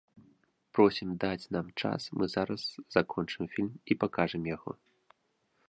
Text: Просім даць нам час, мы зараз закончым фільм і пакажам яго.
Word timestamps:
Просім 0.77 1.09
даць 1.23 1.49
нам 1.55 1.67
час, 1.81 2.01
мы 2.21 2.25
зараз 2.35 2.61
закончым 2.95 3.43
фільм 3.53 3.69
і 3.91 3.99
пакажам 4.05 4.43
яго. 4.55 4.71